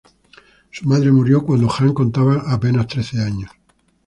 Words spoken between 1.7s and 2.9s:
contaba con apenas